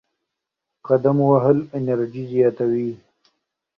قدم 0.87 1.17
وهل 1.31 1.57
انرژي 1.77 2.23
زیاتوي. 2.31 2.89